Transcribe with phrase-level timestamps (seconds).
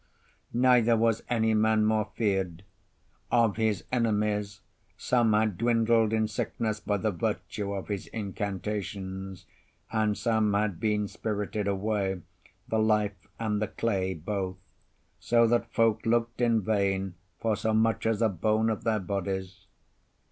[0.55, 2.63] Neither was any man more feared:
[3.29, 4.61] of his enemies,
[4.97, 9.45] some had dwindled in sickness by the virtue of his incantations,
[9.91, 12.21] and some had been spirited away,
[12.67, 14.57] the life and the clay both,
[15.19, 19.67] so that folk looked in vain for so much as a bone of their bodies.